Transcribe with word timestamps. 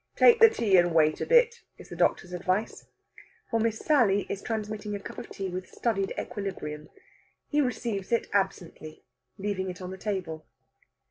"Take 0.15 0.39
the 0.39 0.49
tea 0.49 0.77
and 0.77 0.95
wait 0.95 1.21
a 1.21 1.27
bit," 1.27 1.61
is 1.77 1.89
the 1.89 1.95
doctor's 1.95 2.33
advice. 2.33 2.87
For 3.51 3.59
Miss 3.59 3.77
Sally 3.77 4.25
is 4.31 4.41
transmitting 4.41 4.95
a 4.95 4.99
cup 4.99 5.19
of 5.19 5.29
tea 5.29 5.47
with 5.49 5.69
studied 5.69 6.11
equilibrium. 6.19 6.89
He 7.49 7.61
receives 7.61 8.11
it 8.11 8.25
absently, 8.33 9.03
leaving 9.37 9.69
it 9.69 9.79
on 9.79 9.91
the 9.91 9.99
table. 9.99 10.47